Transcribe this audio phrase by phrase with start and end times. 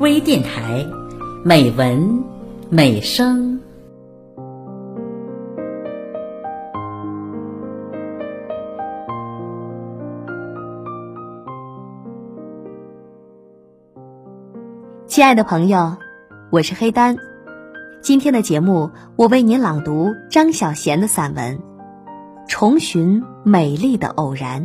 [0.00, 0.86] 微电台，
[1.44, 2.22] 美文
[2.70, 3.58] 美声。
[15.08, 15.96] 亲爱的朋友，
[16.52, 17.16] 我是黑丹。
[18.00, 21.58] 今天的节目，我为您朗读张小娴的散文
[22.46, 24.64] 《重寻美丽的偶然》，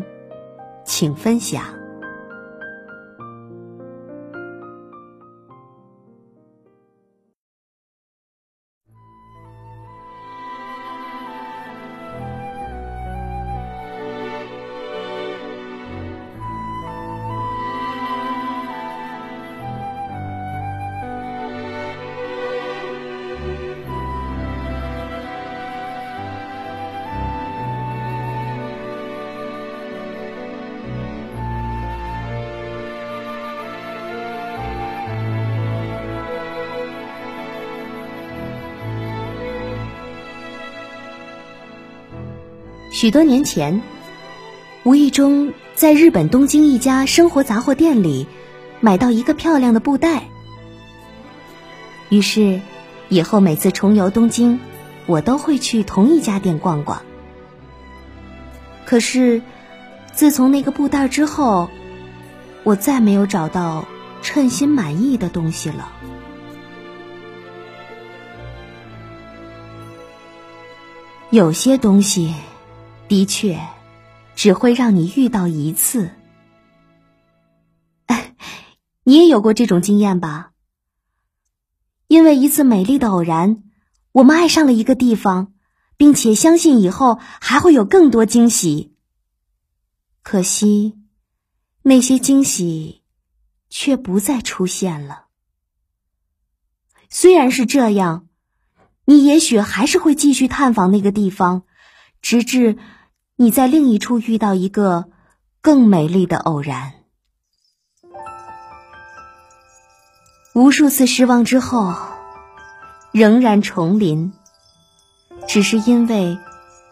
[0.85, 1.82] 请分享。
[43.03, 43.81] 许多年前，
[44.83, 48.27] 无意中在日本东京一家生活杂货店里
[48.79, 50.29] 买到一个漂亮的布袋，
[52.07, 52.61] 于是
[53.09, 54.57] 以后每次重游东京，
[55.05, 57.01] 我都会去同一家店逛逛。
[58.85, 59.41] 可是，
[60.13, 61.69] 自从那个布袋之后，
[62.63, 63.85] 我再没有找到
[64.21, 65.91] 称心满意的东西了。
[71.31, 72.33] 有些东西。
[73.07, 73.59] 的确，
[74.35, 76.11] 只会让你遇到一次。
[79.03, 80.51] 你也有过这种经验吧？
[82.07, 83.63] 因为一次美丽的偶然，
[84.11, 85.53] 我们爱上了一个地方，
[85.97, 88.95] 并且相信以后还会有更多惊喜。
[90.21, 90.97] 可惜，
[91.81, 93.03] 那些惊喜
[93.69, 95.25] 却不再出现了。
[97.09, 98.27] 虽然是这样，
[99.05, 101.63] 你也许还是会继续探访那个地方。
[102.23, 102.77] 直至
[103.35, 105.09] 你在另一处遇到一个
[105.61, 106.93] 更美丽的偶然，
[110.55, 111.93] 无数次失望之后，
[113.11, 114.31] 仍然重临，
[115.49, 116.37] 只是因为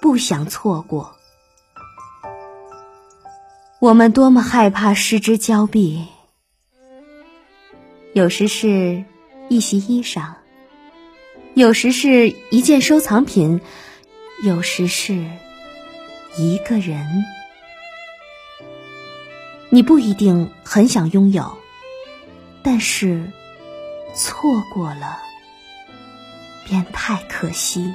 [0.02, 1.16] 不想错过。
[3.80, 6.08] 我们多么害怕失之交臂，
[8.14, 9.06] 有时是
[9.48, 10.34] 一袭衣裳，
[11.54, 13.62] 有时是一件收藏品。
[14.44, 15.24] 有时是
[16.36, 17.06] 一个人，
[19.70, 21.60] 你不一定很想拥有，
[22.64, 23.32] 但是
[24.16, 25.20] 错过了
[26.66, 27.94] 便太可惜。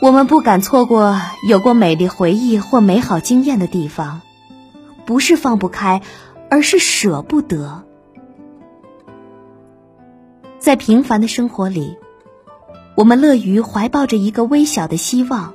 [0.00, 4.20] 我们不敢错过有过美丽回忆或美好经验的地方，
[5.06, 6.02] 不是放不开，
[6.50, 7.84] 而是舍不得。
[10.58, 11.96] 在平凡的生活里。
[12.96, 15.54] 我们乐于怀抱着一个微小的希望，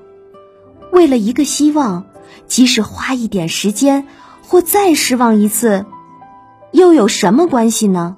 [0.91, 2.05] 为了一个希望，
[2.45, 4.07] 即使花一点时间，
[4.43, 5.87] 或再失望一次，
[6.71, 8.15] 又有什么关系呢？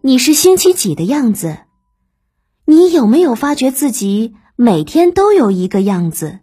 [0.00, 1.58] 你是星期几的样子？
[2.64, 6.40] 你有没有发觉自己每天都有一个样子？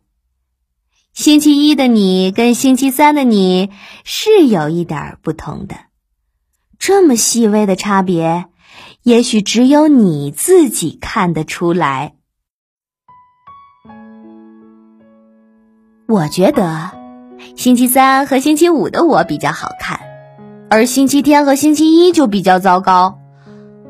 [1.13, 3.69] 星期一的你跟星期三的你
[4.05, 5.75] 是有一点不同的。
[6.85, 8.47] 这么细微的差别，
[9.03, 12.15] 也许只有你自己看得出来。
[16.09, 16.91] 我觉得
[17.55, 20.01] 星期三和星期五的我比较好看，
[20.69, 23.17] 而星期天和星期一就比较糟糕。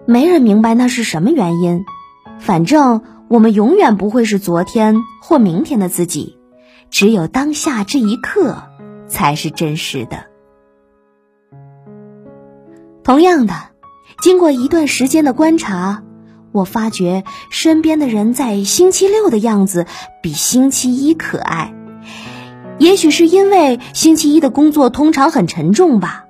[0.05, 1.85] 没人明白那是什么原因。
[2.37, 6.37] 反正我们永远不会是昨天或明天的自己，
[6.91, 8.61] 只有当下这一刻
[9.07, 10.31] 才是真实的。
[13.03, 13.53] 同样的，
[14.21, 16.03] 经过一段时间的观察，
[16.51, 19.85] 我发觉身边的人在星期六的样子
[20.21, 21.73] 比星期一可爱。
[22.79, 26.25] 也许是因为星期一的工作通常很沉重吧。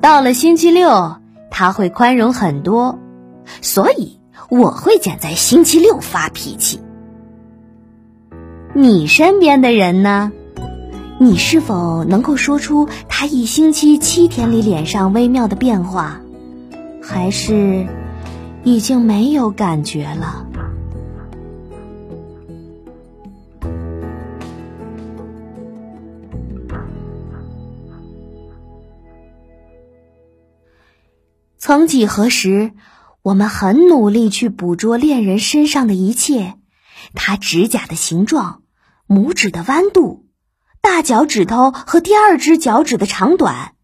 [0.00, 1.16] 到了星期六，
[1.50, 2.98] 他会宽容很多，
[3.62, 4.20] 所以
[4.50, 6.80] 我会拣在星期六发脾气。
[8.74, 10.32] 你身边的人呢？
[11.20, 16.20] 你是否能够说出他一星期七天里脸上微妙的变化，
[17.00, 17.86] 还是
[18.64, 20.46] 已经没有感觉了？
[31.56, 32.72] 曾几何时，
[33.22, 36.54] 我们很努力去捕捉恋人身上的一切，
[37.14, 38.62] 他指甲的形状。
[39.06, 40.23] 拇指的弯度，
[40.84, 43.74] 大脚趾头和第二只脚趾的长短，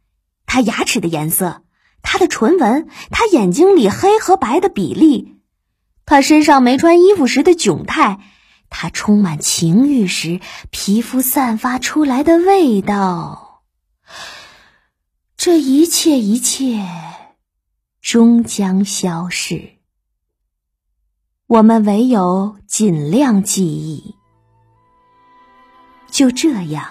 [0.45, 1.65] 他牙齿的颜色，
[2.03, 5.39] 他的唇纹，他眼睛里黑和白的比例，
[6.05, 8.21] 他身上没穿衣服时的窘态，
[8.69, 13.63] 他充满情欲时皮肤散发出来的味道。
[15.39, 16.87] 这一切，一切，
[18.03, 19.71] 终将消逝。
[21.47, 24.20] 我们唯有尽量记忆。
[26.21, 26.85] 就这样，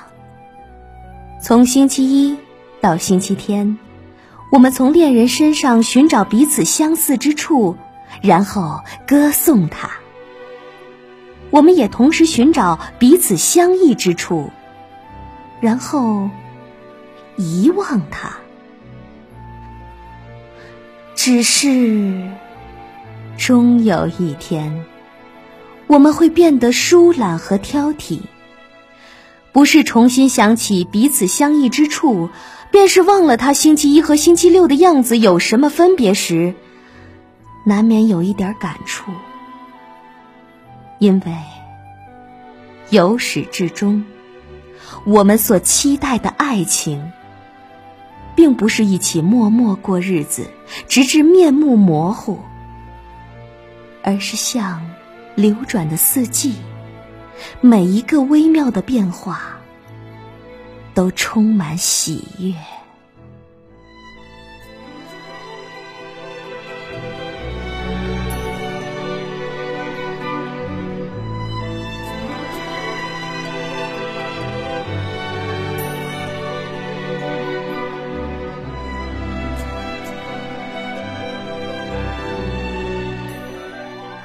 [1.40, 2.36] 从星期一
[2.81, 3.78] 到星期天，
[4.52, 7.78] 我们从恋人身上寻找彼此相似之处，
[8.24, 9.88] 然后歌颂他；
[11.52, 14.50] 我们也同时寻找彼此相异之处，
[15.62, 16.31] 然后
[17.38, 18.31] 遗忘他。
[21.14, 22.31] 只是。
[23.38, 24.84] 终有一天，
[25.86, 28.22] 我们会变得疏懒和挑剔。
[29.51, 32.30] 不是重新想起彼此相异之处，
[32.72, 36.54] 便是忘了他星期一和星期六的样子有什么分别时，
[37.66, 39.12] 难免有一点感触。
[41.00, 41.34] 因为
[42.90, 44.06] 由始至终，
[45.06, 47.12] 我们所期待的爱情，
[48.36, 50.45] 并不是一起默默过日子，
[50.88, 52.40] 直至面目模糊。
[54.02, 54.90] 而是像
[55.36, 56.56] 流转的四季，
[57.62, 59.57] 每一个微妙的变化
[60.94, 62.53] 都充满喜悦。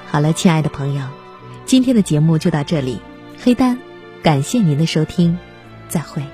[0.06, 1.02] 好了，亲爱的朋友，
[1.66, 3.00] 今天的节目就到这里。
[3.43, 3.78] 黑丹，
[4.22, 5.38] 感谢您的收听，
[5.88, 6.33] 再会。